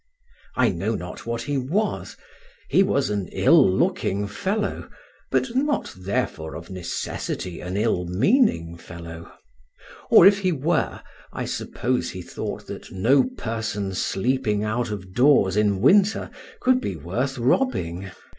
[0.55, 2.17] I know not what he was:
[2.69, 4.89] he was an ill looking fellow,
[5.29, 9.31] but not therefore of necessity an ill meaning fellow;
[10.09, 15.55] or, if he were, I suppose he thought that no person sleeping out of doors
[15.55, 16.31] in winter
[16.61, 18.09] could be worth robbing.